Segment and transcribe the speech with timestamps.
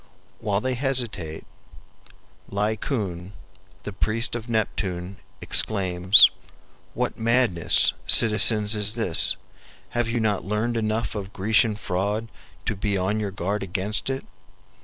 [0.39, 1.45] While they hesitate,
[2.49, 3.33] Laocoon,
[3.83, 6.31] the priest of Neptune exclaims,
[6.95, 9.37] "What madness, citizens, is this?
[9.89, 12.29] Have you not learned enough of Grecian fraud
[12.65, 14.25] to be on your guard against it?